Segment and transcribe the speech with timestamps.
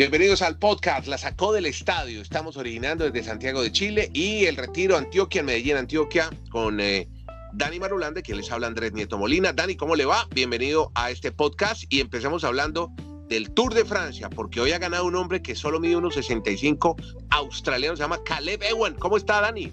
[0.00, 2.22] Bienvenidos al podcast La Sacó del Estadio.
[2.22, 7.06] Estamos originando desde Santiago de Chile y el retiro Antioquia en Medellín, Antioquia, con eh,
[7.52, 9.52] Dani Marulande, quien les habla Andrés Nieto Molina.
[9.52, 10.26] Dani, ¿cómo le va?
[10.34, 12.90] Bienvenido a este podcast y empezamos hablando
[13.28, 16.96] del Tour de Francia, porque hoy ha ganado un hombre que solo mide unos 65
[17.28, 18.94] australiano, se llama Caleb Ewan.
[18.94, 19.70] ¿Cómo está, Dani?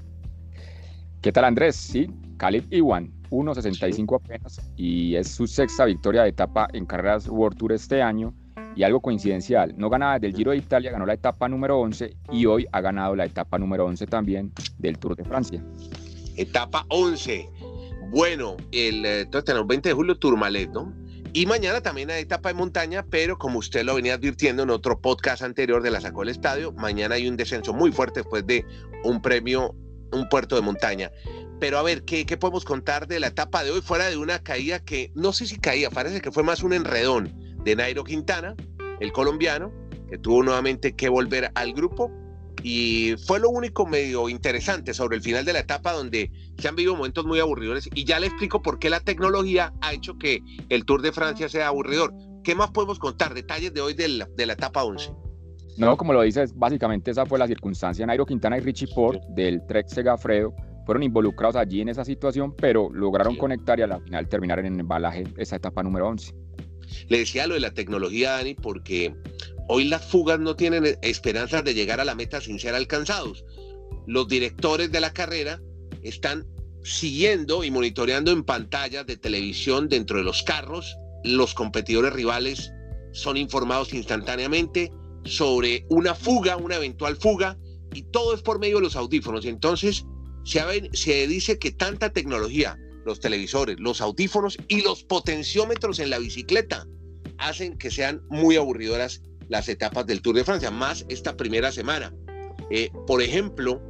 [1.21, 1.77] ¿Qué tal, Andrés?
[1.77, 7.57] Sí, Caleb Ewan, 1.65 apenas, y es su sexta victoria de etapa en carreras World
[7.57, 8.33] Tour este año
[8.77, 12.45] y algo coincidencial, no ganaba del Giro de Italia, ganó la etapa número 11 y
[12.45, 15.63] hoy ha ganado la etapa número 11 también del Tour de Francia.
[16.35, 17.49] Etapa 11.
[18.11, 20.93] Bueno, el, eh, entonces tenemos 20 de julio Tourmalet, ¿no?
[21.33, 25.01] Y mañana también hay etapa de montaña, pero como usted lo venía advirtiendo en otro
[25.01, 28.63] podcast anterior de la Sacó del Estadio, mañana hay un descenso muy fuerte después de
[29.03, 29.75] un premio,
[30.11, 31.11] un puerto de montaña.
[31.59, 34.37] Pero a ver, ¿qué, ¿qué podemos contar de la etapa de hoy fuera de una
[34.43, 37.33] caída que no sé si caía, parece que fue más un enredón
[37.67, 38.55] de Nairo Quintana,
[38.99, 39.71] el colombiano,
[40.09, 42.11] que tuvo nuevamente que volver al grupo.
[42.63, 46.75] Y fue lo único medio interesante sobre el final de la etapa donde se han
[46.75, 47.87] vivido momentos muy aburridores.
[47.93, 51.49] Y ya le explico por qué la tecnología ha hecho que el Tour de Francia
[51.49, 52.13] sea aburridor.
[52.43, 53.33] ¿Qué más podemos contar?
[53.33, 55.11] Detalles de hoy de la, de la etapa 11.
[55.77, 58.05] No, como lo dices, básicamente esa fue la circunstancia.
[58.05, 60.53] Nairo Quintana y Richie Port del Trek Segafredo
[60.87, 64.73] fueron involucrados allí en esa situación, pero lograron conectar y a la final terminar en
[64.73, 66.33] el embalaje esa etapa número 11.
[67.07, 69.15] Le decía lo de la tecnología, Dani, porque
[69.67, 73.45] hoy las fugas no tienen esperanzas de llegar a la meta sin ser alcanzados.
[74.05, 75.61] Los directores de la carrera
[76.03, 76.47] están
[76.83, 80.95] siguiendo y monitoreando en pantallas de televisión dentro de los carros.
[81.23, 82.71] Los competidores rivales
[83.11, 84.91] son informados instantáneamente
[85.25, 87.57] sobre una fuga, una eventual fuga,
[87.93, 89.45] y todo es por medio de los audífonos.
[89.45, 90.05] Entonces,
[90.45, 90.61] se,
[90.93, 92.77] se dice que tanta tecnología
[93.07, 96.85] los televisores, los audífonos y los potenciómetros en la bicicleta
[97.39, 102.13] hacen que sean muy aburridoras las etapas del Tour de Francia, más esta primera semana.
[102.69, 103.81] Eh, por ejemplo,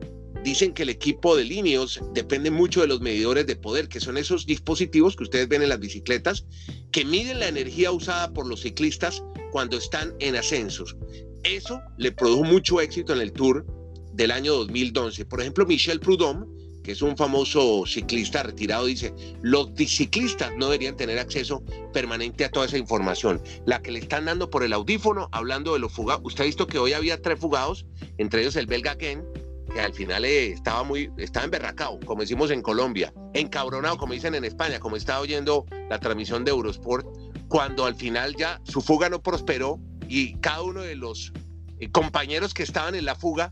[0.44, 4.18] dicen que el equipo de líneos depende mucho de los medidores de poder, que son
[4.18, 6.46] esos dispositivos que ustedes ven en las bicicletas,
[6.92, 10.96] que miden la energía usada por los ciclistas cuando están en ascensos.
[11.44, 13.66] Eso le produjo mucho éxito en el Tour
[14.14, 15.26] del año 2012.
[15.26, 16.46] Por ejemplo, Michel Prudhomme
[16.88, 21.62] que es un famoso ciclista retirado, dice, los ciclistas no deberían tener acceso
[21.92, 23.42] permanente a toda esa información.
[23.66, 26.22] La que le están dando por el audífono, hablando de los fugados.
[26.24, 27.86] Usted ha visto que hoy había tres fugados,
[28.18, 29.26] entre ellos el belga Ken,
[29.74, 34.34] que al final eh, estaba muy, estaba emberracado, como decimos en Colombia, encabronado, como dicen
[34.34, 37.06] en España, como estaba oyendo la transmisión de Eurosport,
[37.50, 39.78] cuando al final ya su fuga no prosperó
[40.08, 41.34] y cada uno de los
[41.82, 43.50] eh, compañeros que estaban en la fuga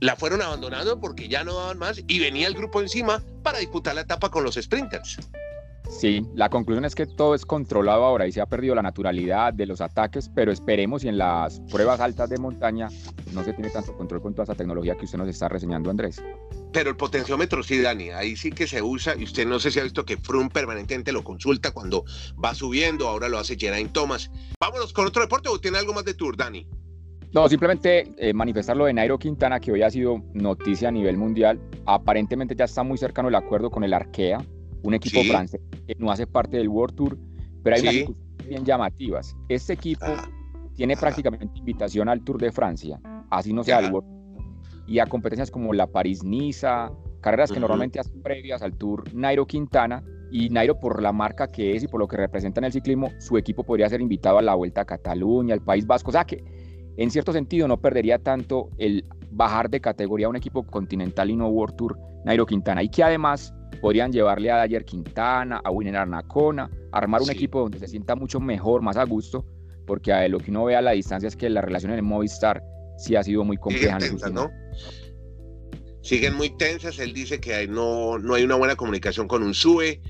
[0.00, 3.94] la fueron abandonando porque ya no daban más y venía el grupo encima para disputar
[3.94, 5.18] la etapa con los sprinters.
[5.90, 9.52] Sí, la conclusión es que todo es controlado ahora y se ha perdido la naturalidad
[9.52, 12.88] de los ataques, pero esperemos y en las pruebas altas de montaña
[13.32, 16.22] no se tiene tanto control con toda esa tecnología que usted nos está reseñando, Andrés.
[16.72, 19.80] Pero el potenciómetro sí, Dani, ahí sí que se usa y usted no sé si
[19.80, 22.04] ha visto que Froome permanentemente lo consulta cuando
[22.42, 24.30] va subiendo, ahora lo hace Geraint Thomas.
[24.60, 26.68] Vámonos con otro deporte o tiene algo más de Tour, Dani.
[27.32, 31.16] No, simplemente eh, manifestar lo de Nairo Quintana, que hoy ha sido noticia a nivel
[31.16, 31.60] mundial.
[31.86, 34.38] Aparentemente ya está muy cercano el acuerdo con el Arkea,
[34.82, 37.18] un equipo francés que no hace parte del World Tour,
[37.62, 39.36] pero hay unas circunstancias bien llamativas.
[39.48, 40.28] Este equipo ah.
[40.74, 44.44] tiene prácticamente invitación al Tour de Francia, así no sea el World Tour,
[44.88, 46.90] y a competencias como la París-Niza,
[47.20, 50.02] carreras que normalmente hacen previas al Tour Nairo Quintana,
[50.32, 53.10] y Nairo por la marca que es y por lo que representa en el ciclismo,
[53.18, 56.24] su equipo podría ser invitado a la Vuelta a Cataluña, al País Vasco, o sea
[56.24, 56.42] que
[57.00, 61.36] en cierto sentido no perdería tanto el bajar de categoría a un equipo continental y
[61.36, 65.96] no World Tour Nairo Quintana y que además podrían llevarle a Dyer Quintana, a Winner
[65.96, 69.46] Arnacona, armar un equipo donde se sienta mucho mejor, más a gusto,
[69.86, 72.02] porque a lo que uno ve a la distancia es que la relación en el
[72.02, 72.62] Movistar
[72.98, 73.98] sí ha sido muy compleja.
[73.98, 74.50] Siguen, ¿no?
[76.02, 80.02] Siguen muy tensas, él dice que no, no hay una buena comunicación con un SUE.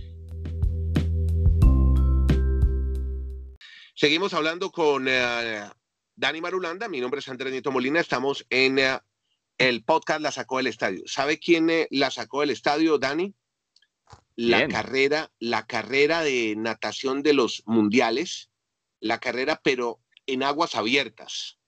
[3.94, 5.60] Seguimos hablando con eh,
[6.20, 8.98] Dani Marulanda, mi nombre es Andrés Nieto Molina, estamos en eh,
[9.56, 11.02] el podcast La Sacó del Estadio.
[11.06, 13.34] ¿Sabe quién eh, la sacó del estadio, Dani?
[14.36, 18.50] La carrera, la carrera de natación de los mundiales,
[19.00, 21.58] la carrera pero en aguas abiertas.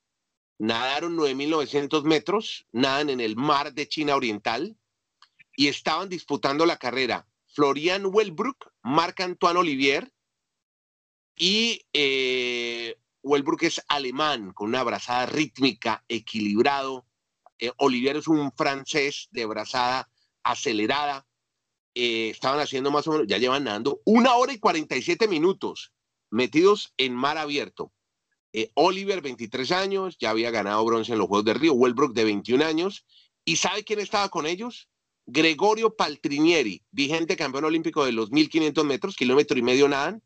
[0.58, 4.76] Nadaron 9.900 metros, nadan en el mar de China Oriental
[5.56, 10.12] y estaban disputando la carrera Florian Wellbrook, Marc-Antoine Olivier
[11.36, 17.06] y eh, Wellbrook es alemán, con una brazada rítmica, equilibrado.
[17.58, 20.08] Eh, es un francés de brazada
[20.42, 21.26] acelerada.
[21.94, 25.92] Eh, estaban haciendo más o menos, ya llevan nadando una hora y 47 minutos
[26.30, 27.92] metidos en mar abierto.
[28.52, 31.74] Eh, Oliver, 23 años, ya había ganado bronce en los Juegos de Río.
[31.74, 33.06] Wellbrook, de 21 años.
[33.44, 34.88] ¿Y sabe quién estaba con ellos?
[35.26, 40.22] Gregorio Paltrinieri, vigente campeón olímpico de los 1500 metros, kilómetro y medio nadan.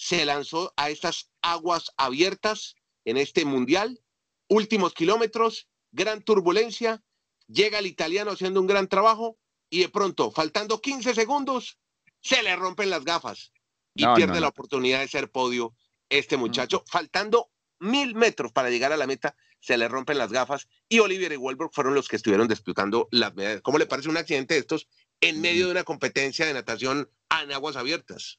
[0.00, 2.74] Se lanzó a estas aguas abiertas
[3.04, 4.00] en este mundial.
[4.48, 7.04] Últimos kilómetros, gran turbulencia.
[7.48, 9.38] Llega el italiano haciendo un gran trabajo
[9.68, 11.78] y de pronto, faltando 15 segundos,
[12.22, 13.52] se le rompen las gafas
[13.94, 15.76] y pierde la oportunidad de ser podio
[16.08, 16.82] este muchacho.
[16.86, 21.32] Faltando mil metros para llegar a la meta, se le rompen las gafas y Olivier
[21.32, 23.60] y Wolberg fueron los que estuvieron disputando las medallas.
[23.60, 24.88] ¿Cómo le parece un accidente de estos
[25.20, 27.10] en medio de una competencia de natación
[27.42, 28.38] en aguas abiertas?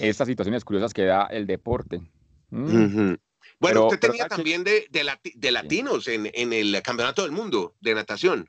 [0.00, 2.00] Estas situaciones curiosas que da el deporte.
[2.50, 3.14] Mm.
[3.60, 8.48] Bueno, usted tenía también de, de, latinos en, en el Campeonato del Mundo de natación.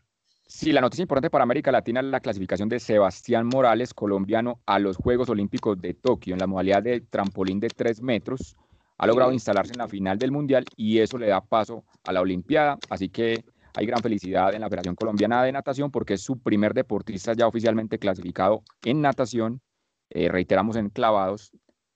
[0.52, 4.80] Sí, la noticia importante para América Latina es la clasificación de Sebastián Morales, colombiano, a
[4.80, 8.56] los Juegos Olímpicos de Tokio en la modalidad de trampolín de tres metros.
[8.98, 12.22] Ha logrado instalarse en la final del Mundial y eso le da paso a la
[12.22, 12.80] Olimpiada.
[12.90, 16.74] Así que hay gran felicidad en la Federación Colombiana de Natación porque es su primer
[16.74, 19.62] deportista ya oficialmente clasificado en natación.
[20.10, 21.52] Eh, reiteramos en clavados,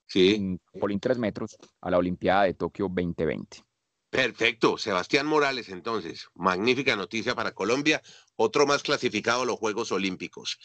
[0.08, 0.36] sí.
[0.36, 3.64] en trampolín tres metros, a la Olimpiada de Tokio 2020.
[4.10, 8.00] Perfecto, Sebastián Morales entonces, magnífica noticia para Colombia,
[8.36, 10.60] otro más clasificado a los Juegos Olímpicos.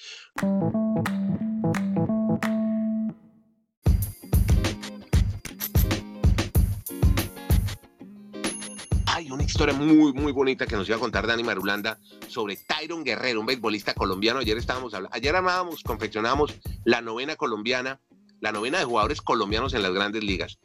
[9.58, 13.46] Historia muy, muy bonita que nos iba a contar Dani Marulanda sobre Tyron Guerrero, un
[13.46, 14.38] beisbolista colombiano.
[14.38, 17.98] Ayer estábamos hablando, ayer armábamos, confeccionábamos la novena colombiana,
[18.38, 20.60] la novena de jugadores colombianos en las grandes ligas.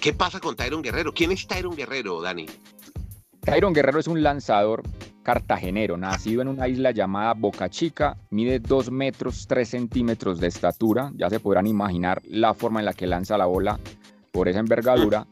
[0.00, 1.12] ¿Qué pasa con Tyron Guerrero?
[1.12, 2.46] ¿Quién es Tyron Guerrero, Dani?
[3.40, 4.84] Tyron Guerrero es un lanzador
[5.24, 11.10] cartagenero, nacido en una isla llamada Boca Chica, mide 2 metros 3 centímetros de estatura,
[11.16, 13.80] ya se podrán imaginar la forma en la que lanza la bola
[14.30, 15.26] por esa envergadura.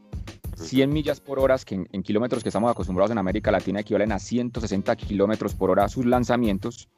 [0.56, 4.18] 100 millas por hora, que en, kilómetros que estamos acostumbrados en América Latina equivalen a
[4.18, 6.88] 160 kilómetros por hora sus lanzamientos.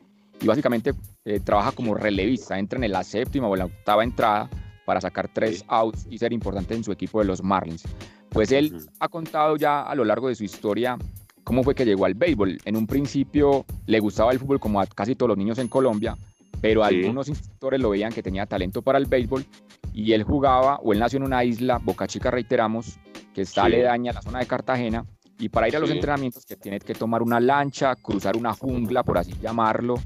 [0.40, 0.92] Y básicamente
[1.24, 4.50] eh, trabaja como relevista, entra en la séptima o la octava entrada
[4.84, 7.84] para sacar tres outs y ser importante en su equipo de los Marlins.
[8.30, 10.98] Pues él ha contado ya a lo largo de su historia
[11.46, 12.58] cómo fue que llegó al béisbol.
[12.64, 16.16] En un principio le gustaba el fútbol como a casi todos los niños en Colombia,
[16.60, 19.44] pero algunos instructores lo veían que tenía talento para el béisbol
[19.92, 22.98] y él jugaba o él nació en una isla, Boca Chica reiteramos,
[23.36, 25.04] que está aledaña a la zona de Cartagena
[25.38, 29.02] y para ir a los entrenamientos que tiene que tomar una lancha, cruzar una jungla,
[29.02, 29.96] por así llamarlo,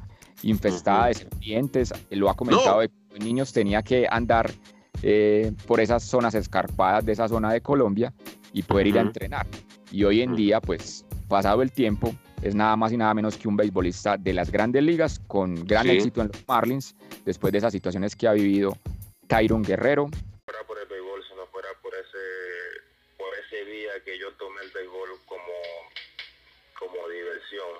[0.43, 1.93] infestada de serpientes.
[2.11, 2.91] Él lo ha comentado, de
[3.21, 4.51] niños tenía que andar
[5.05, 8.13] eh, por esas zonas escarpadas de esa zona de Colombia
[8.53, 9.47] y poder ir a entrenar.
[9.93, 12.13] Y hoy en día, pues pasado el tiempo,
[12.43, 15.89] es nada más y nada menos que un beisbolista de las grandes ligas con gran
[15.89, 18.77] éxito en los Marlins después de esas situaciones que ha vivido
[19.29, 20.09] Tyron Guerrero.
[20.47, 22.19] Fuera por el béisbol, si no fuera por ese,
[23.17, 23.29] por
[24.03, 25.53] que yo tomé el béisbol como,
[26.79, 27.79] como diversión,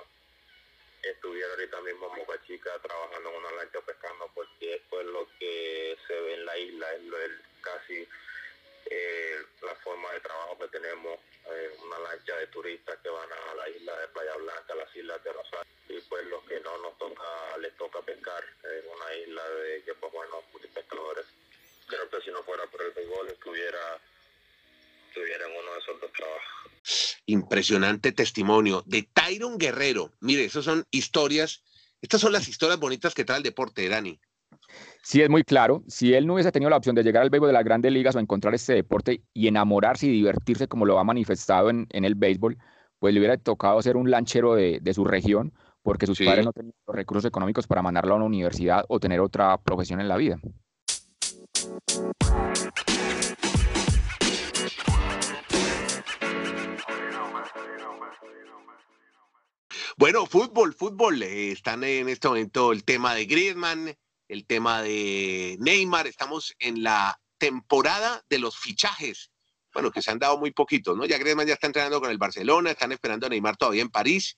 [1.03, 5.97] estuviera ahorita mismo en Boca Chica trabajando en una lancha pescando porque es lo que
[6.07, 7.17] se ve en la isla, es lo,
[7.61, 8.07] casi
[8.89, 11.19] eh, la forma de trabajo que tenemos,
[11.49, 15.23] eh, una lancha de turistas que van a la isla de Playa Blanca, las islas
[15.23, 19.49] de Rosario, y pues los que no nos toca, les toca pescar en una isla
[19.49, 21.25] de que pues bueno, pescadores.
[21.87, 23.99] Creo que si no fuera por el béisbol estuviera,
[25.09, 27.20] estuviera en uno de esos dos trabajos.
[27.31, 30.11] Impresionante testimonio de Tyron Guerrero.
[30.19, 31.63] Mire, esas son historias,
[32.01, 34.19] estas son las historias bonitas que trae el deporte, Dani.
[35.01, 35.81] Sí, es muy claro.
[35.87, 38.17] Si él no hubiese tenido la opción de llegar al béisbol de las grandes ligas
[38.17, 42.57] o encontrar este deporte y enamorarse y divertirse como lo ha manifestado en, el béisbol,
[42.99, 45.53] pues le hubiera tocado ser un lanchero de, su región,
[45.83, 49.21] porque sus padres no tenían los recursos económicos para mandarlo a una universidad o tener
[49.21, 50.37] otra profesión en la vida.
[59.97, 61.21] Bueno, fútbol, fútbol.
[61.23, 63.93] Eh, están en este momento el tema de Griezmann,
[64.27, 66.07] el tema de Neymar.
[66.07, 69.31] Estamos en la temporada de los fichajes.
[69.73, 71.05] Bueno, que se han dado muy poquitos, ¿no?
[71.05, 74.37] Ya Griezmann ya está entrenando con el Barcelona, están esperando a Neymar todavía en París.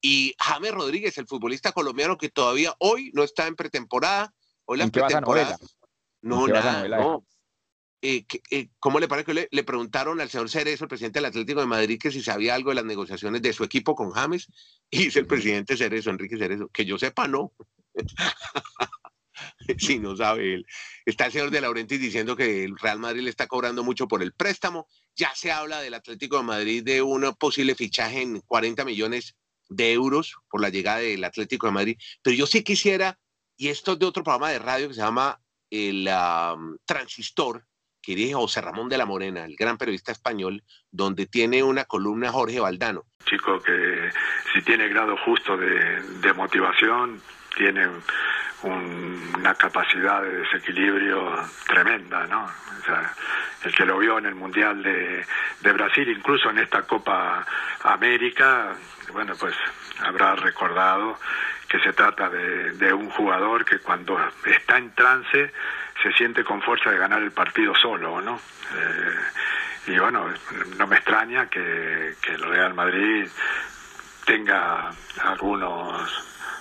[0.00, 4.32] Y James Rodríguez, el futbolista colombiano que todavía hoy no está en pretemporada.
[4.66, 5.58] Hoy las pretemporadas.
[6.20, 7.24] No, nada, no.
[8.06, 11.60] Eh, eh, ¿cómo le parece que le, preguntaron al señor Cerezo, el presidente del Atlético
[11.60, 14.46] de Madrid, que si sabía algo de las negociaciones de su equipo con James?
[14.90, 17.54] Y dice el presidente Cerezo, Enrique Cerezo, que yo sepa, no.
[19.78, 20.66] si no sabe él.
[21.06, 24.22] Está el señor de Laurentiis diciendo que el Real Madrid le está cobrando mucho por
[24.22, 24.86] el préstamo.
[25.16, 29.34] Ya se habla del Atlético de Madrid de un posible fichaje en 40 millones
[29.70, 31.98] de euros por la llegada del Atlético de Madrid.
[32.20, 33.18] Pero yo sí quisiera,
[33.56, 36.06] y esto es de otro programa de radio que se llama el
[36.84, 37.64] Transistor,
[38.04, 42.30] que dirige José Ramón de la Morena, el gran periodista español, donde tiene una columna
[42.30, 43.04] Jorge Valdano.
[43.24, 44.10] Chico que
[44.52, 47.20] si tiene grado justo de, motivación,
[47.56, 47.88] tiene
[48.62, 51.34] una capacidad de desequilibrio
[51.66, 52.44] tremenda, ¿no?
[52.44, 53.14] O sea,
[53.64, 55.24] el que lo vio en el Mundial de,
[55.60, 57.46] de Brasil, incluso en esta Copa
[57.82, 58.74] América,
[59.12, 59.54] bueno, pues
[60.00, 61.16] habrá recordado
[61.68, 65.52] que se trata de, un jugador que cuando está en trance
[66.04, 68.36] se siente con fuerza de ganar el partido solo, ¿no?
[68.36, 70.32] Eh, y bueno,
[70.76, 73.26] no me extraña que, el Real Madrid
[74.26, 74.90] tenga
[75.22, 76.10] algunos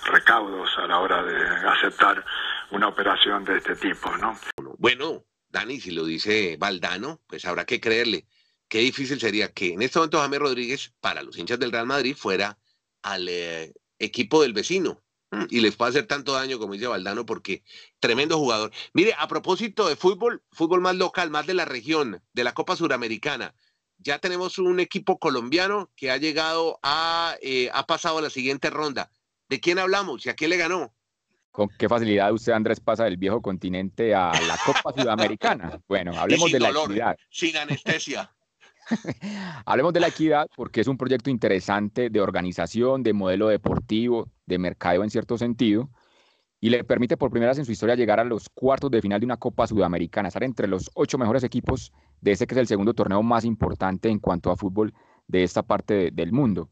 [0.06, 2.24] recaudos a la hora de aceptar
[2.72, 4.40] una operación de este tipo, ¿no?
[4.78, 8.26] Bueno, Dani, si lo dice Valdano, pues habrá que creerle.
[8.70, 12.16] Qué difícil sería que en este momento James Rodríguez, para los hinchas del Real Madrid,
[12.16, 12.58] fuera
[13.02, 15.03] al eh, equipo del vecino
[15.50, 17.64] y les puede hacer tanto daño como dice Valdano porque
[18.00, 18.72] tremendo jugador.
[18.94, 22.76] Mire, a propósito de fútbol, fútbol más local, más de la región, de la Copa
[22.76, 23.54] Suramericana,
[23.98, 28.70] ya tenemos un equipo colombiano que ha llegado a, eh, ha pasado a la siguiente
[28.70, 29.10] ronda.
[29.50, 30.94] ¿De quién hablamos y a quién le ganó?
[31.52, 35.80] ¿Con qué facilidad usted, Andrés, pasa del viejo continente a la Copa Sudamericana?
[35.88, 37.16] Bueno, hablemos de la equidad.
[37.30, 38.34] Sin anestesia.
[39.66, 44.58] Hablemos de la equidad porque es un proyecto interesante de organización, de modelo deportivo, de
[44.58, 45.90] mercado en cierto sentido,
[46.60, 49.20] y le permite por primera vez en su historia llegar a los cuartos de final
[49.20, 52.68] de una Copa Sudamericana, estar entre los ocho mejores equipos de ese que es el
[52.68, 54.94] segundo torneo más importante en cuanto a fútbol
[55.28, 56.70] de esta parte del mundo.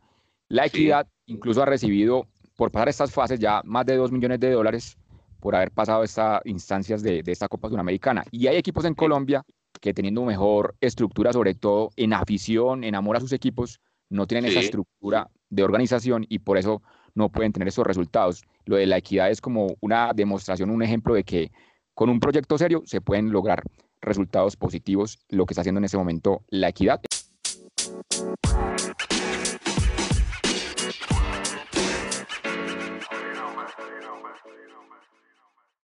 [0.48, 4.52] La equidad incluso ha recibido, por pasar estas fases, ya más de dos millones de
[4.52, 4.98] dólares
[5.40, 8.24] por haber pasado estas instancias de, de esta Copa Sudamericana.
[8.32, 9.44] Y hay equipos en Colombia
[9.82, 14.50] que teniendo mejor estructura, sobre todo en afición, en amor a sus equipos, no tienen
[14.50, 16.82] esa estructura de organización y por eso
[17.16, 18.44] no pueden tener esos resultados.
[18.66, 21.52] Lo de la equidad es como una demostración, un ejemplo de que
[21.96, 23.64] con un proyecto serio se pueden lograr
[24.02, 27.02] resultados positivos, lo que está haciendo en ese momento la equidad.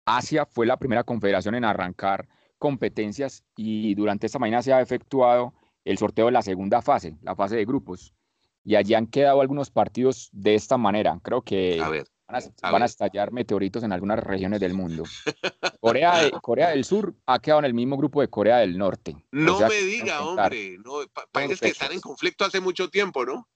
[0.06, 5.54] Asia fue la primera confederación en arrancar competencias y durante esta mañana se ha efectuado
[5.84, 8.14] el sorteo de la segunda fase, la fase de grupos.
[8.64, 11.20] Y allí han quedado algunos partidos de esta manera.
[11.22, 11.78] Creo que
[12.26, 15.04] van, a, estallar meteoritos en algunas regiones del mundo.
[15.80, 19.14] Corea, Corea del Sur ha quedado en el mismo grupo de Corea del Norte.
[19.30, 20.78] No me diga, hombre.
[21.30, 23.46] países que están en conflicto hace mucho tiempo, ¿no?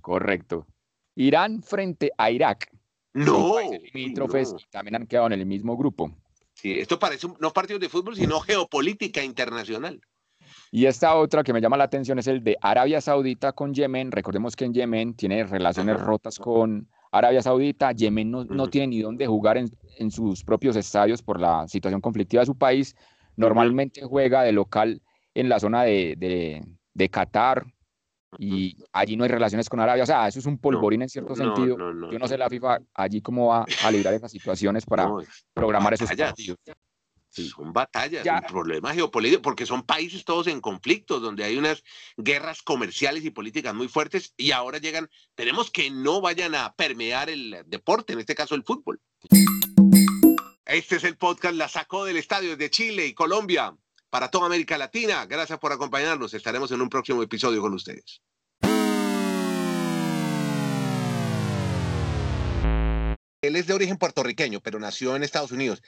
[0.00, 0.66] Correcto.
[1.14, 2.70] Irán frente a Irak.
[3.12, 3.56] No.
[3.92, 6.14] Limítrofes también han quedado en el mismo grupo.
[6.60, 9.98] Sí, esto parece no partidos de fútbol, sino geopolítica internacional.
[10.70, 14.12] Y esta otra que me llama la atención es el de Arabia Saudita con Yemen.
[14.12, 17.92] Recordemos que en Yemen tiene relaciones rotas con Arabia Saudita.
[17.92, 22.46] Yemen no, tiene ni dónde jugar en, sus propios estadios por la situación conflictiva de
[22.46, 22.94] su país.
[23.36, 25.00] Normalmente juega de local
[25.32, 26.62] en la zona de, de,
[26.92, 27.64] de Qatar,
[28.38, 30.04] y allí no hay relaciones con Arabia.
[30.04, 31.76] O sea, eso es un polvorín en cierto sentido.
[32.10, 35.10] Yo no sé la FIFA allí cómo va a librar esas situaciones para
[35.54, 36.58] programar esos partidos.
[37.30, 41.84] Son batallas, un problema geopolítico, porque son países todos en conflicto, donde hay unas
[42.16, 47.30] guerras comerciales y políticas muy fuertes, y ahora llegan, tenemos que no vayan a permear
[47.30, 49.00] el deporte, en este caso el fútbol.
[50.64, 53.76] Este es el podcast La Sacó del Estadio de Chile y Colombia
[54.10, 55.24] para toda América Latina.
[55.26, 56.34] Gracias por acompañarnos.
[56.34, 58.20] Estaremos en un próximo episodio con ustedes.
[63.42, 65.82] Él es de origen puertorriqueño, pero nació en Estados Unidos.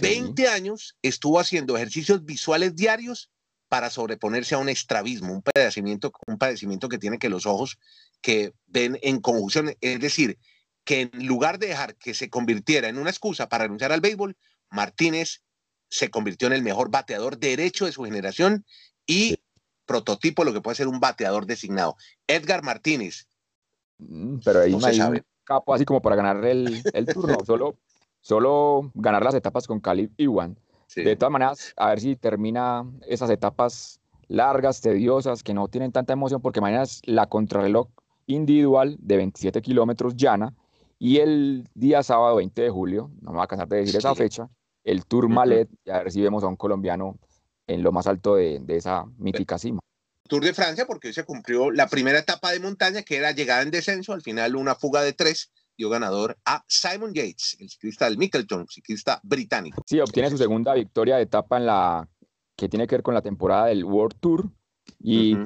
[0.00, 3.30] 20 años estuvo haciendo ejercicios visuales diarios
[3.68, 7.78] para sobreponerse a un estrabismo, un padecimiento, un padecimiento que tiene que los ojos
[8.20, 10.38] que ven en conjunción, es decir,
[10.84, 14.36] que en lugar de dejar que se convirtiera en una excusa para renunciar al béisbol,
[14.70, 15.42] Martínez
[15.88, 18.64] se convirtió en el mejor bateador derecho de su generación
[19.06, 19.38] y
[19.86, 21.96] prototipo lo que puede ser un bateador designado.
[22.26, 23.28] Edgar Martínez.
[23.98, 25.24] Mm, pero ahí no, se sabe.
[25.44, 27.78] capo así como para ganar el, el turno, solo,
[28.20, 30.58] solo ganar las etapas con Calib Iwan.
[30.94, 36.14] De todas maneras, a ver si termina esas etapas largas, tediosas, que no tienen tanta
[36.14, 37.88] emoción, porque mañana es la contrarreloj
[38.26, 40.54] individual de 27 kilómetros llana
[40.98, 44.14] y el día sábado 20 de julio, no me voy a cansar de decir esa
[44.14, 44.48] fecha,
[44.88, 47.18] el Tour Malet, ya recibimos a un colombiano
[47.66, 49.80] en lo más alto de, esa mítica cima.
[50.26, 53.60] Tour de Francia, porque hoy se cumplió la primera etapa de montaña, que era llegada
[53.60, 58.06] en descenso, al final una fuga de tres, dio ganador a Simon Yates, el ciclista
[58.06, 59.82] del Mickleton, ciclista británico.
[59.86, 62.08] Sí, obtiene su segunda victoria de etapa en la
[62.56, 64.50] que tiene que ver con la temporada del World Tour,
[65.00, 65.36] y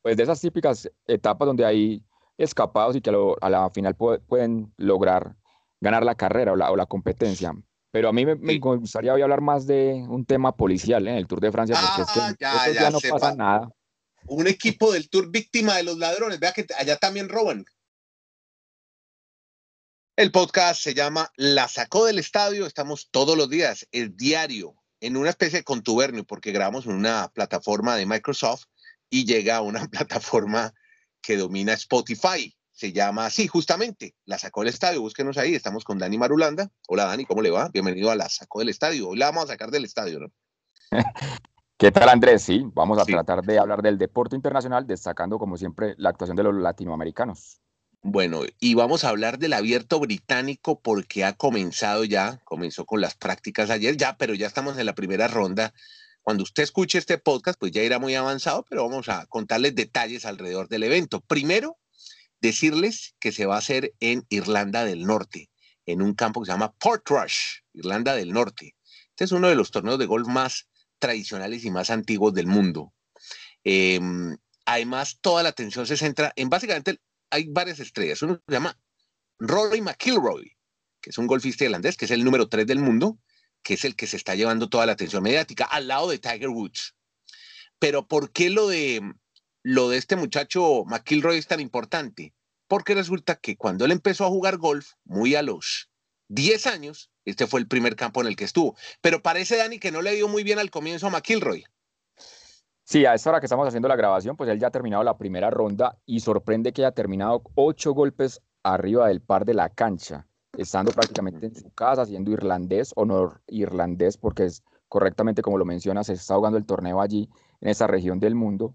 [0.00, 2.04] pues de esas típicas etapas donde hay
[2.38, 5.34] escapados y que a, la final pueden lograr
[5.80, 7.52] ganar la carrera o la, o la competencia.
[7.92, 11.40] Pero a mí me, gustaría hoy hablar más de un tema policial en el Tour
[11.40, 13.68] de Francia, porque es que ah, ya, no pasa nada.
[14.24, 17.66] Un equipo del Tour víctima de los ladrones, vea que allá también roban.
[20.16, 22.66] El podcast se llama La sacó del estadio.
[22.66, 27.28] Estamos todos los días, el diario, en una especie de contubernio, porque grabamos en una
[27.28, 28.64] plataforma de Microsoft
[29.10, 30.72] y llega a una plataforma
[31.20, 32.56] que domina Spotify.
[32.82, 35.02] Se llama así, justamente, La sacó del estadio.
[35.02, 35.54] Búsquenos ahí.
[35.54, 36.68] Estamos con Dani Marulanda.
[36.88, 37.68] Hola, Dani, ¿cómo le va?
[37.68, 39.10] Bienvenido a La sacó del estadio.
[39.10, 40.32] Hoy la vamos a sacar del estadio, ¿no?
[41.78, 42.42] ¿Qué tal, Andrés?
[42.42, 46.42] Sí, vamos a tratar de hablar del deporte internacional, destacando, como siempre, la actuación de
[46.42, 47.60] los latinoamericanos.
[48.02, 53.14] Bueno, y vamos a hablar del abierto británico porque ha comenzado ya, comenzó con las
[53.14, 55.72] prácticas ayer ya, pero ya estamos en la primera ronda.
[56.20, 60.26] Cuando usted escuche este podcast, pues ya irá muy avanzado, pero vamos a contarles detalles
[60.26, 61.20] alrededor del evento.
[61.20, 61.76] Primero,
[62.42, 65.48] decirles que se va a hacer en Irlanda del Norte,
[65.86, 68.76] en un campo que se llama Portrush, Irlanda del Norte.
[69.10, 70.68] Este es uno de los torneos de golf más
[70.98, 72.92] tradicionales y más antiguos del mundo.
[73.64, 78.20] Em, además, toda la atención se centra en básicamente hay varias estrellas.
[78.22, 78.76] Uno se llama
[79.38, 80.56] Rory McIlroy,
[81.00, 83.18] que es un golfista irlandés, que es el número 3 del mundo,
[83.62, 86.48] que es el que se está llevando toda la atención mediática, al lado de Tiger
[86.48, 86.96] Woods.
[87.78, 89.00] Pero ¿por qué lo de,
[89.62, 92.34] lo de este muchacho McIlroy es tan importante?
[92.68, 95.90] Porque resulta que cuando él empezó a jugar golf, muy a los
[96.28, 98.76] 10 años, este fue el primer campo en el que estuvo.
[99.00, 101.64] Pero parece, Dani, que no le dio muy bien al comienzo a McIlroy.
[102.84, 105.16] Sí, a esta hora que estamos haciendo la grabación, pues él ya ha terminado la
[105.16, 110.26] primera ronda y sorprende que haya terminado ocho golpes arriba del par de la cancha,
[110.56, 115.64] estando prácticamente en su casa, siendo irlandés o no irlandés, porque es correctamente como lo
[115.64, 118.74] mencionas, se está jugando el torneo allí, en esa región del mundo.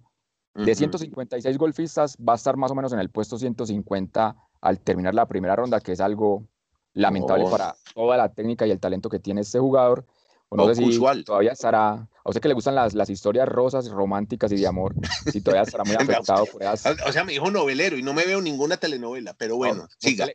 [0.58, 5.14] De 156 golfistas, va a estar más o menos en el puesto 150 al terminar
[5.14, 6.48] la primera ronda, que es algo
[6.94, 10.06] lamentable para toda la técnica y el talento que tiene este jugador.
[10.50, 13.90] O no sé si todavía estará, a usted que le gustan las, las historias rosas,
[13.90, 14.96] románticas y de amor,
[15.32, 16.64] si todavía estará muy afectado por.
[16.64, 20.28] O sea, me dijo novelero y no me veo ninguna telenovela, pero bueno, siga.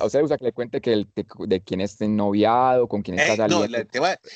[0.00, 1.08] O sea, le gusta que le cuente que el,
[1.46, 3.78] de, quién está noviado, con quién está eh, saliendo.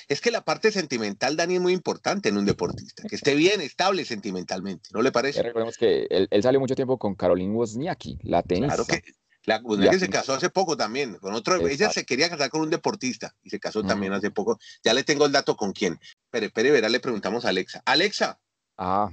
[0.09, 3.61] es que la parte sentimental, Dani, es muy importante en un deportista, que esté bien
[3.61, 5.43] estable sentimentalmente, ¿no le parece?
[5.43, 8.77] recordemos que él, él, salió mucho tiempo con Caroline Wozniacki, la tenista.
[8.77, 9.03] Claro que,
[9.47, 12.71] la que se casó hace poco también, con otro, ella se quería casar con un
[12.71, 14.59] deportista y se casó también hace poco.
[14.83, 16.01] Ya le tengo el dato con quién.
[16.31, 17.81] Pero, pero, verá, le preguntamos a Alexa.
[17.87, 18.41] Alexa,
[18.77, 19.11] ah.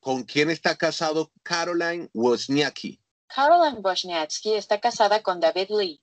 [0.00, 3.00] ¿con quién está casado Caroline Wozniacki?
[3.34, 6.00] Caroline Wozniacki está casada con David Lee.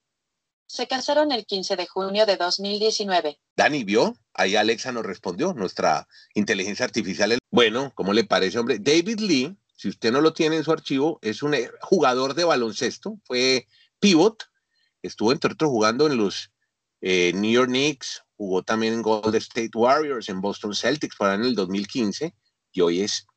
[0.67, 3.39] Se casaron el 15 de junio de 2019.
[3.55, 4.15] Dani, ¿vio?
[4.33, 7.37] Ahí Alexa nos respondió, nuestra inteligencia artificial.
[7.51, 8.79] Bueno, ¿cómo le parece, hombre?
[8.79, 12.45] David Lee si usted no lo tiene en su archivo, es un eh, jugador de
[12.45, 13.67] baloncesto, fue
[13.99, 14.49] pivot,
[15.01, 16.51] estuvo entre otros jugando en los
[17.01, 21.43] eh, New York Knicks, jugó también en Golden State Warriors, en Boston Celtics para en
[21.43, 22.33] el 2015,
[22.71, 23.27] y hoy es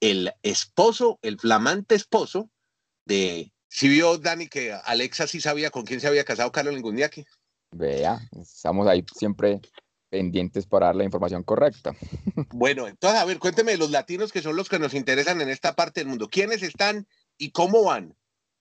[0.00, 2.48] el esposo, el flamante esposo
[3.08, 3.52] de...
[3.70, 7.24] Si vio Dani que Alexa sí sabía con quién se había casado Carlos Lingundiaki.
[7.72, 9.60] Vea, estamos ahí siempre
[10.08, 11.94] pendientes para dar la información correcta.
[12.50, 15.74] Bueno, entonces, a ver, cuénteme los latinos que son los que nos interesan en esta
[15.74, 16.28] parte del mundo.
[16.28, 18.16] ¿Quiénes están y cómo van?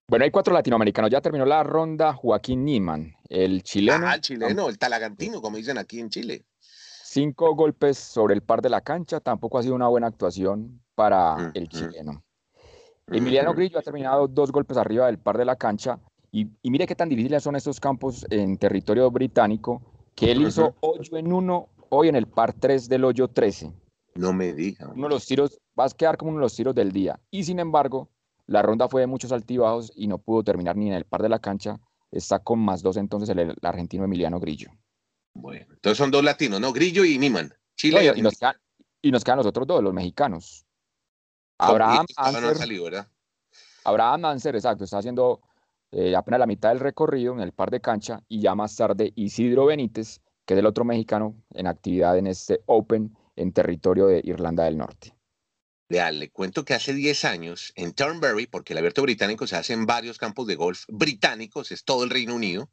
[0.09, 1.09] Bueno, hay cuatro latinoamericanos.
[1.09, 4.07] Ya terminó la ronda Joaquín Niman, el chileno.
[4.07, 6.45] Ah, el chileno, el talagantino, como dicen aquí en Chile.
[6.59, 9.21] Cinco golpes sobre el par de la cancha.
[9.21, 12.23] Tampoco ha sido una buena actuación para el chileno.
[13.09, 15.99] Emiliano Grillo ha terminado dos golpes arriba del par de la cancha.
[16.31, 19.81] Y, y mire qué tan difíciles son estos campos en territorio británico
[20.13, 23.71] que él hizo 8 en 1 hoy en el par 3 del hoyo 13.
[24.15, 24.87] No me diga.
[24.87, 27.19] Uno de los tiros, va a quedar como uno de los tiros del día.
[27.29, 28.09] Y sin embargo,
[28.47, 31.29] la ronda fue de muchos altibajos y no pudo terminar ni en el par de
[31.29, 31.79] la cancha.
[32.11, 34.71] Está con más dos entonces el, argentino Emiliano Grillo.
[35.33, 36.73] Bueno, entonces son dos latinos, ¿no?
[36.73, 37.53] Grillo y Niman.
[37.75, 38.55] Chile y, nos quedan,
[39.03, 40.65] y, nos quedan, los otros dos, los mexicanos.
[41.57, 43.05] Abraham Anser,
[43.83, 45.41] Abraham Anser, exacto, está haciendo
[45.91, 49.13] eh, apenas la mitad del recorrido en el par de cancha y ya más tarde
[49.15, 54.21] Isidro Benítez, que es el otro mexicano en actividad en este Open en territorio de
[54.23, 55.13] Irlanda del Norte.
[55.89, 59.85] le cuento que hace 10 años en Turnberry, porque el abierto británico se hace en
[59.85, 62.69] varios campos de golf británicos, es todo el Reino Unido,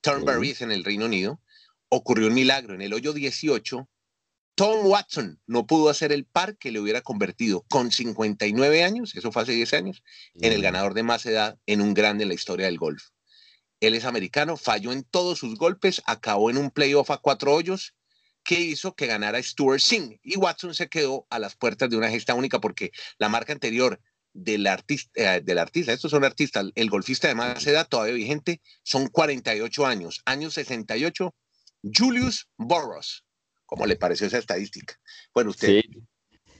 [0.00, 1.40] Turnberry es en el Reino Unido,
[1.88, 2.74] ocurrió un milagro.
[2.74, 3.88] En el hoyo 18
[4.56, 9.32] Tom Watson no pudo hacer el par que le hubiera convertido con 59 años, eso
[9.32, 10.02] fue hace 10 años,
[10.34, 13.02] en el ganador de más edad en un grande en la historia del golf.
[13.80, 17.94] Él es americano, falló en todos sus golpes, acabó en un playoff a cuatro hoyos
[18.44, 22.10] que hizo que ganara Stuart Singh y Watson se quedó a las puertas de una
[22.10, 24.00] gesta única porque la marca anterior
[24.32, 28.60] del artista, eh, del artista, estos son artistas, el golfista de más edad todavía vigente,
[28.82, 31.34] son 48 años, años 68
[31.82, 33.24] Julius Burroughs.
[33.66, 34.94] ¿Cómo le pareció esa estadística?
[35.32, 35.68] Bueno, usted.
[35.68, 35.82] Sí.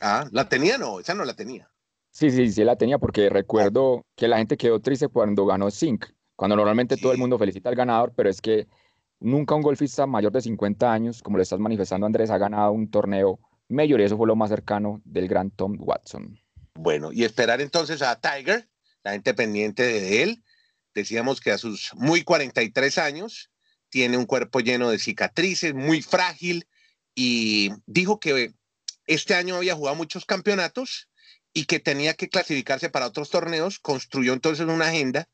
[0.01, 0.79] Ah, ¿la tenía?
[0.79, 1.71] No, esa no la tenía.
[2.11, 6.07] Sí, sí, sí la tenía porque recuerdo que la gente quedó triste cuando ganó Zinc,
[6.37, 8.69] cuando normalmente todo el mundo felicita al ganador, pero es que
[9.19, 12.88] nunca un golfista mayor de 50 años, como le estás manifestando Andrés, ha ganado un
[12.88, 16.38] torneo mayor y eso fue lo más cercano del gran Tom Watson.
[16.75, 18.69] Bueno, y esperar entonces a Tiger,
[19.03, 20.45] la gente pendiente de él.
[20.95, 23.51] Decíamos que a sus muy 43 años
[23.88, 26.67] tiene un cuerpo lleno de cicatrices, muy frágil
[27.14, 28.53] y dijo que
[29.07, 31.09] este año había jugado muchos campeonatos
[31.53, 35.29] y que tenía que clasificarse para otros torneos, construyó entonces una agenda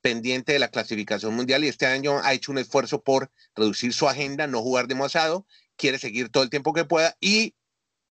[0.00, 4.08] pendiente de la clasificación mundial y este año ha hecho un esfuerzo por reducir su
[4.08, 5.46] agenda, no jugar demasiado,
[5.76, 7.54] quiere seguir todo el tiempo que pueda y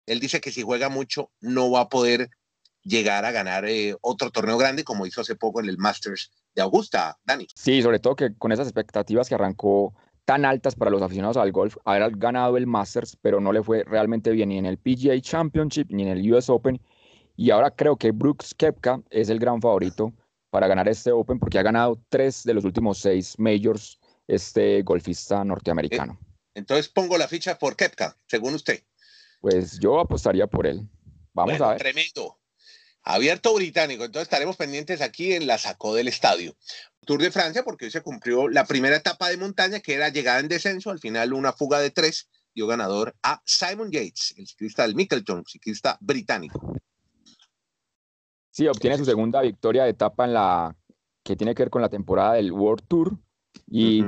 [0.05, 2.29] él dice que si juega mucho no va a poder
[2.83, 6.62] llegar a ganar eh, otro torneo grande como hizo hace poco en el Masters de
[6.62, 7.47] Augusta, Dani.
[7.55, 9.93] Sí, sobre todo que con esas expectativas que arrancó
[10.25, 13.83] tan altas para los aficionados al golf, haber ganado el Masters, pero no le fue
[13.83, 16.79] realmente bien ni en el PGA Championship ni en el US Open
[17.36, 20.13] y ahora creo que Brooks Kepka es el gran favorito
[20.49, 25.43] para ganar este Open porque ha ganado tres de los últimos seis majors este golfista
[25.43, 26.17] norteamericano.
[26.21, 28.83] Eh, entonces pongo la ficha por Kepka, según usted.
[29.41, 30.88] Pues yo apostaría por él.
[31.33, 31.79] Vamos a ver.
[31.79, 32.38] Tremendo.
[33.03, 34.05] Abierto británico.
[34.05, 36.55] Entonces estaremos pendientes aquí en la sacó del estadio.
[37.05, 40.39] Tour de Francia, porque hoy se cumplió la primera etapa de montaña, que era llegada
[40.39, 40.89] en descenso.
[40.89, 45.43] Al final, una fuga de tres dio ganador a Simon Yates, el ciclista del Mickleton,
[45.45, 46.75] ciclista británico.
[48.51, 50.75] Sí, obtiene su segunda victoria de etapa en la
[51.23, 53.17] que tiene que ver con la temporada del World Tour
[53.67, 54.03] y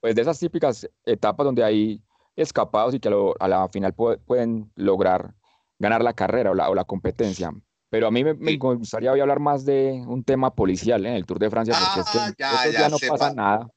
[0.00, 2.00] pues de esas típicas etapas donde hay
[2.36, 5.34] escapados y que a, la final pueden lograr
[5.78, 7.52] ganar la carrera o la, competencia.
[7.90, 11.38] Pero a mí me, gustaría hoy hablar más de un tema policial en el Tour
[11.38, 13.68] de Francia, porque es que ah, ya, no pasa nada.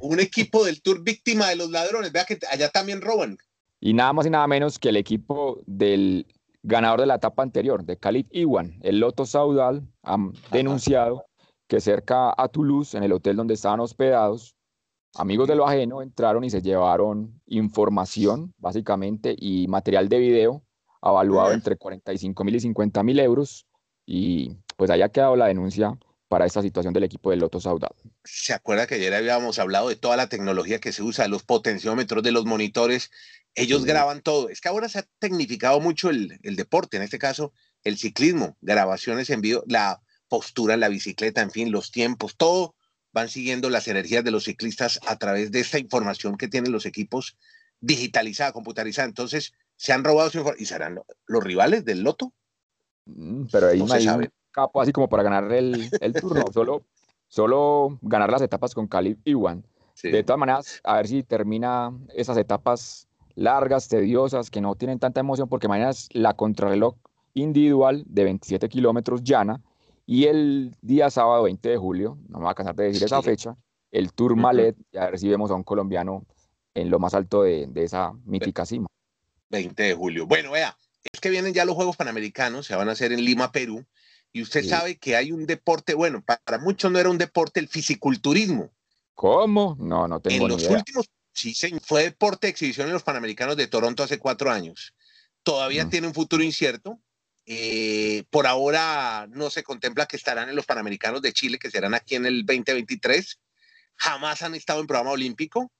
[0.00, 3.38] Un equipo del Tour víctima de los ladrones, vea que allá también roban.
[3.78, 6.26] Y nada más y nada menos que el equipo del
[6.62, 8.78] ganador de la etapa anterior, de Khalid Iwan.
[8.82, 10.16] El Loto Saudal ha
[10.50, 11.26] denunciado
[11.68, 14.56] que cerca a Toulouse, en el hotel donde estaban hospedados,
[15.14, 20.62] amigos de lo ajeno entraron y se llevaron información, básicamente, y material de video
[21.02, 23.66] avaluado entre 45 mil y 50 mil euros.
[24.06, 27.94] Y pues ahí ha quedado la denuncia para esta situación del equipo del Loto Saudal.
[28.24, 32.22] ¿Se acuerda que ayer habíamos hablado de toda la tecnología que se usa, los potenciómetros
[32.22, 33.10] de los monitores
[33.54, 34.48] ellos graban todo.
[34.48, 37.52] Es que ahora se ha tecnificado mucho el, deporte, en este caso
[37.84, 42.74] el ciclismo, grabaciones en vivo, la postura la bicicleta, en fin, los tiempos, todo
[43.12, 46.86] van siguiendo las energías de los ciclistas a través de esta información que tienen los
[46.86, 47.36] equipos
[47.80, 49.06] digitalizada, computarizada.
[49.06, 50.62] Entonces, se han robado su información.
[50.62, 52.32] ¿Y serán los rivales del loto?
[53.06, 56.84] Mm, pero ahí no, hay un capo así como para ganar el, el turno, solo,
[57.26, 59.66] solo ganar las etapas con Calib Iwan.
[60.00, 65.18] De todas maneras, a ver si termina esas etapas largas, tediosas, que no tienen tanta
[65.18, 66.94] emoción, porque mañana es la contrarreloj
[67.34, 69.60] individual de 27 kilómetros llana
[70.06, 73.20] y el día sábado 20 de julio, no me voy a cansar de decir esa
[73.20, 73.56] fecha,
[73.90, 76.24] el Tour Malet, ya recibimos a un colombiano
[76.74, 78.86] en lo más alto de, esa mítica cima.
[79.52, 80.26] 20 de julio.
[80.26, 83.52] Bueno, vea, es que vienen ya los Juegos Panamericanos, se van a hacer en Lima,
[83.52, 83.86] Perú,
[84.32, 87.68] y usted sabe que hay un deporte, bueno, para muchos no era un deporte el
[87.68, 88.72] fisiculturismo.
[89.14, 89.76] ¿Cómo?
[89.78, 93.66] No, no tengo En los últimos Sí, fue deporte de exhibición en los Panamericanos de
[93.66, 94.94] Toronto hace cuatro años.
[95.42, 95.90] Todavía mm.
[95.90, 97.00] tiene un futuro incierto.
[97.46, 101.94] Eh, por ahora no se contempla que estarán en los Panamericanos de Chile, que serán
[101.94, 103.40] aquí en el 2023.
[103.96, 105.72] Jamás han estado en programa olímpico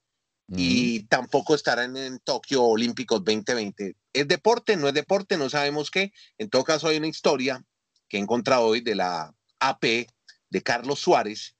[0.56, 1.08] y mm.
[1.08, 3.96] tampoco estarán en Tokio Olímpicos 2020.
[4.12, 4.76] ¿Es deporte?
[4.76, 5.36] ¿No es deporte?
[5.36, 6.12] No sabemos qué.
[6.38, 7.64] En todo caso, hay una historia
[8.08, 10.06] que he encontrado hoy de la AP
[10.50, 11.56] de Carlos Suárez,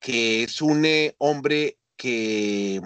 [0.00, 2.80] que es un eh, hombre que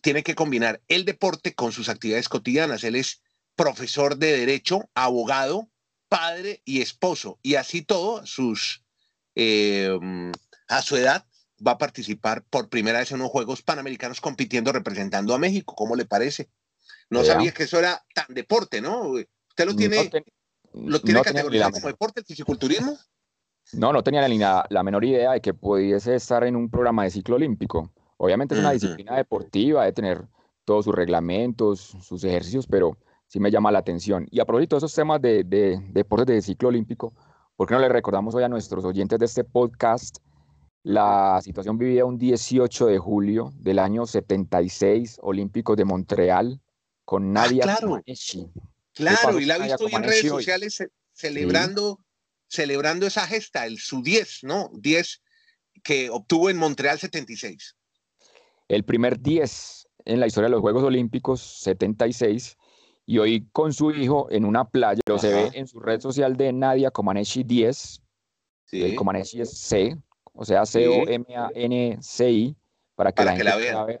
[0.00, 2.84] tiene que combinar el deporte con sus actividades cotidianas.
[2.84, 3.22] Él es
[3.56, 5.70] profesor de derecho, abogado,
[6.08, 7.38] padre y esposo.
[7.42, 8.84] Y así todo, sus,
[9.34, 10.30] em,
[10.68, 11.26] a su edad,
[11.66, 15.74] va a participar por primera vez en unos Juegos Panamericanos compitiendo representando a México.
[15.74, 16.50] ¿Cómo le parece?
[17.10, 19.10] No sabía que eso era tan deporte, ¿no?
[19.10, 20.10] ¿Usted lo tiene,
[20.72, 22.96] lo tiene categorizado como deporte, el fisiculturismo?
[23.72, 27.10] No, no tenía la, la menor idea de que pudiese estar en un programa de
[27.10, 27.92] ciclo olímpico.
[28.16, 30.24] Obviamente es una disciplina deportiva, de tener
[30.64, 32.96] todos sus reglamentos, sus ejercicios, pero
[33.26, 34.26] sí me llama la atención.
[34.30, 35.44] Y a propósito de esos temas de,
[35.90, 37.12] deportes de ciclo olímpico,
[37.56, 40.18] ¿por qué no le recordamos hoy a nuestros oyentes de este podcast
[40.82, 46.60] la situación vivida un 18 de julio del año 76, Olímpicos de Montreal,
[47.04, 48.02] con ah, Nadia claro.
[48.94, 51.98] Claro, y la he visto en redes sociales celebrando,
[52.48, 54.70] celebrando esa gesta, el su 10, ¿no?
[54.74, 55.22] 10
[55.82, 57.76] que obtuvo en Montreal 76.
[58.68, 62.56] El primer 10 en la historia de los Juegos Olímpicos 76
[63.06, 66.36] y hoy con su hijo en una playa, lo se ve en su red social
[66.36, 68.02] de Nadia Comaneci 10,
[68.64, 68.94] sí.
[68.94, 69.96] Comaneci es C,
[70.32, 72.56] o sea, C-O-M-A-N-C-I,
[72.94, 74.00] para que la gente la vea.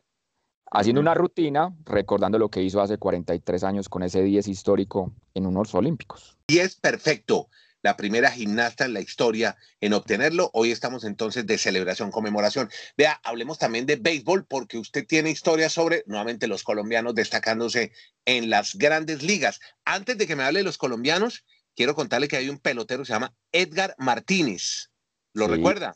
[0.74, 5.46] Haciendo una rutina, recordando lo que hizo hace 43 años con ese 10 histórico en
[5.46, 6.38] unos Olímpicos.
[6.48, 7.48] 10 perfecto
[7.82, 10.50] la primera gimnasta en la historia en obtenerlo.
[10.54, 12.70] Hoy estamos entonces de celebración, conmemoración.
[12.96, 17.92] Vea, hablemos también de béisbol porque usted tiene historia sobre, nuevamente, los colombianos destacándose
[18.24, 19.60] en las grandes ligas.
[19.84, 23.06] Antes de que me hable de los colombianos, quiero contarle que hay un pelotero que
[23.06, 24.90] se llama Edgar Martínez.
[25.34, 25.92] ¿Lo recuerda?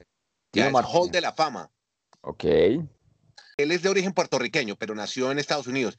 [0.59, 1.71] Es Hall de la Fama.
[2.21, 2.45] Ok.
[2.45, 5.97] Él es de origen puertorriqueño, pero nació en Estados Unidos.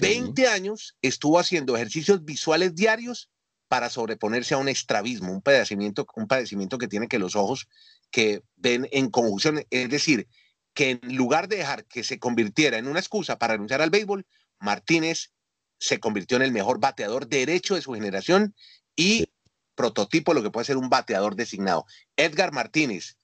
[0.00, 3.30] 20 años estuvo haciendo ejercicios visuales diarios
[3.68, 7.68] para sobreponerse a un estrabismo, un padecimiento, un padecimiento que tiene que los ojos
[8.10, 10.26] que ven en conjunción, es decir,
[10.74, 14.26] que en lugar de dejar que se convirtiera en una excusa para renunciar al béisbol,
[14.58, 15.32] Martínez
[15.78, 18.54] se convirtió en el mejor bateador derecho de su generación
[18.96, 19.28] y
[19.74, 21.84] prototipo de lo que puede ser un bateador designado.
[22.16, 23.17] Edgar Martínez,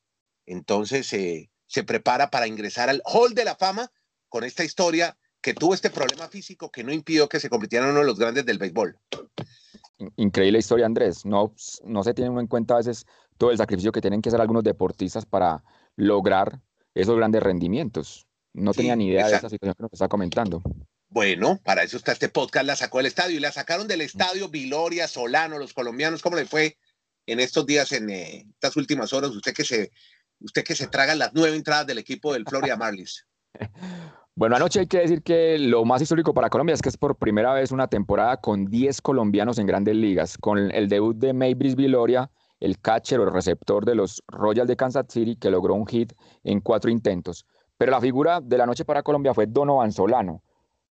[0.47, 3.91] entonces eh, se prepara para ingresar al Hall de la Fama
[4.29, 7.93] con esta historia que tuvo este problema físico que no impidió que se convirtiera en
[7.93, 8.99] uno de los grandes del béisbol.
[10.17, 11.25] Increíble historia, Andrés.
[11.25, 11.55] No,
[11.85, 14.65] no se tiene en cuenta a veces todo el sacrificio que tienen que hacer algunos
[14.65, 15.63] deportistas para
[15.97, 16.61] lograr
[16.95, 18.27] esos grandes rendimientos.
[18.53, 20.63] No tenía ni idea de esa situación que nos está comentando.
[21.09, 24.49] Bueno, para eso está este podcast, la sacó del estadio y la sacaron del estadio
[24.49, 26.77] Viloria, Solano, los colombianos, ¿cómo le fue
[27.27, 29.31] en estos días, en eh, estas últimas horas?
[29.31, 29.93] Usted que se,
[30.45, 33.27] usted que se traga las nueve entradas del equipo del Florida Marlins.
[34.37, 37.15] Bueno, anoche hay que decir que lo más histórico para Colombia es que es por
[37.15, 41.77] primera vez una temporada con 10 colombianos en grandes ligas, con el debut de Maybris
[41.77, 42.29] Viloria,
[42.59, 46.15] el catcher o el receptor de los Royals de Kansas City, que logró un hit
[46.43, 47.47] en cuatro intentos.
[47.79, 50.43] Pero la figura de la noche para Colombia fue Donovan Solano.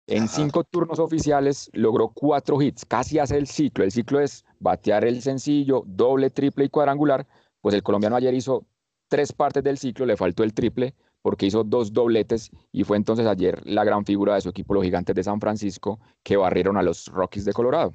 [0.05, 3.83] En cinco turnos oficiales logró cuatro hits, casi hace el ciclo.
[3.83, 7.25] El ciclo es batear el sencillo, doble, triple y cuadrangular.
[7.61, 8.67] Pues el colombiano ayer hizo
[9.11, 13.27] tres partes del ciclo, le faltó el triple, porque hizo dos dobletes y fue entonces
[13.27, 16.81] ayer la gran figura de su equipo, los Gigantes de San Francisco, que barrieron a
[16.81, 17.91] los Rockies de Colorado.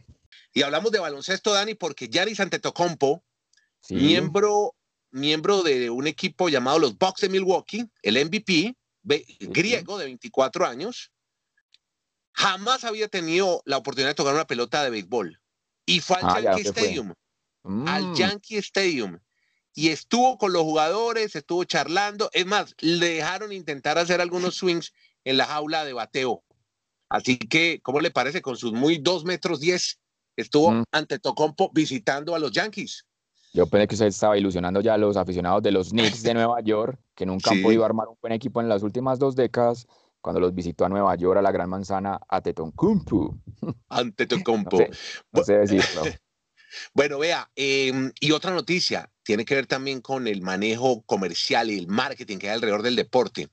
[0.52, 3.24] Y hablamos de baloncesto, Dani, porque Yaris Antetokounmpo,
[3.88, 4.74] miembro,
[5.11, 8.76] miembro de un equipo llamado los Bucks de Milwaukee, el MVP,
[9.40, 11.12] griego de 24 años,
[12.33, 15.40] jamás había tenido la oportunidad de tocar una pelota de béisbol.
[15.87, 17.14] Y fue al ah, Yankee Stadium.
[17.87, 18.14] Al mm.
[18.16, 19.18] Yankee Stadium
[19.76, 22.30] y estuvo con los jugadores, estuvo charlando.
[22.32, 26.42] Es más, le dejaron intentar hacer algunos swings en la jaula de bateo.
[27.10, 28.40] Así que, ¿cómo le parece?
[28.40, 30.00] Con sus muy 2 metros 10,
[30.36, 30.84] estuvo mm.
[30.90, 33.04] ante Tocompo visitando a los Yankees.
[33.52, 36.62] Yo pensé que usted estaba ilusionando ya a los aficionados de los Knicks de Nueva
[36.62, 39.86] York, que nunca han podido armar un buen equipo en las últimas dos décadas,
[40.22, 43.36] cuando los visitó a Nueva York, a la Gran Manzana, a Tetoncumpo.
[43.90, 44.78] Ante Tocompo.
[45.32, 46.02] no sé decirlo.
[46.94, 51.79] Bueno, vea, em, y otra noticia, tiene que ver también con el manejo comercial y
[51.79, 53.48] el marketing que hay alrededor del deporte.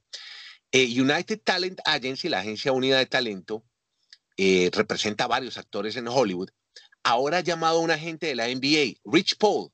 [0.71, 3.63] Eh, United Talent Agency, la agencia unida de talento,
[4.37, 6.49] eh, representa a varios actores en Hollywood.
[7.03, 9.69] Ahora ha llamado a un agente de la NBA, Rich Paul,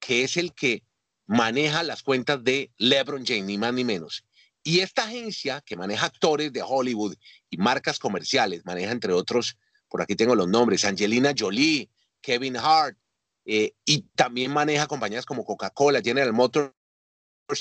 [0.00, 0.82] que es el que
[1.26, 4.24] maneja las cuentas de LeBron James, ni más ni menos.
[4.62, 7.14] Y esta agencia que maneja actores de Hollywood
[7.48, 9.56] y marcas comerciales, maneja entre otros,
[9.88, 11.88] por aquí tengo los nombres, Angelina Jolie,
[12.20, 12.96] Kevin Hart,
[13.44, 16.72] eh, y también maneja compañías como Coca-Cola, General Motors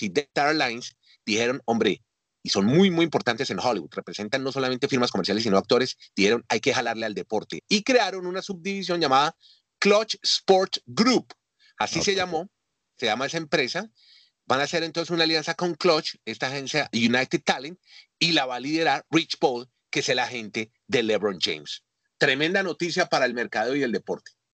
[0.02, 0.96] y Delta Airlines,
[1.26, 2.04] dijeron, hombre,
[2.44, 6.46] y son muy, muy importantes en Hollywood, representan no solamente firmas comerciales, sino actores, dijeron,
[6.48, 7.64] hay que jalarle al deporte.
[7.68, 9.36] Y crearon una subdivisión llamada
[9.80, 11.34] Clutch Sport Group,
[11.78, 12.50] así se llamó,
[12.98, 13.90] se llama esa empresa.
[14.46, 17.80] Van a hacer entonces una alianza con Clutch, esta agencia United Talent,
[18.18, 21.84] y la va a liderar Rich Paul, que es el agente de LeBron James.
[22.18, 24.32] Tremenda noticia para el mercado y el deporte.